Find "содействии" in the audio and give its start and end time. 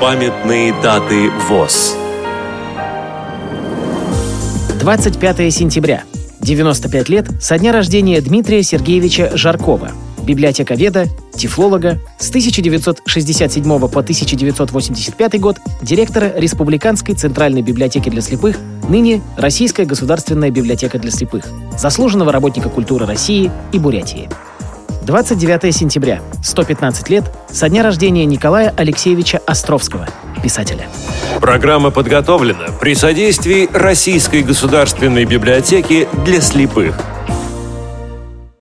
32.94-33.68